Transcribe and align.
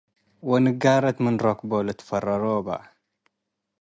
ወንጋረት 0.49 1.17
ምን 1.23 1.35
ረክቦ 1.45 1.71
ልትፈረሮ 1.85 2.43
በ። 2.65 2.67